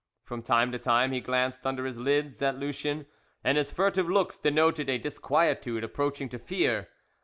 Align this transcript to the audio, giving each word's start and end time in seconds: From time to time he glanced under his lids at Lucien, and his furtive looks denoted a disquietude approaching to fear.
From 0.23 0.41
time 0.41 0.71
to 0.71 0.79
time 0.79 1.11
he 1.11 1.21
glanced 1.21 1.63
under 1.63 1.85
his 1.85 1.99
lids 1.99 2.41
at 2.41 2.57
Lucien, 2.57 3.05
and 3.43 3.55
his 3.55 3.71
furtive 3.71 4.09
looks 4.09 4.39
denoted 4.39 4.89
a 4.89 4.97
disquietude 4.97 5.83
approaching 5.83 6.27
to 6.29 6.39
fear. 6.39 6.87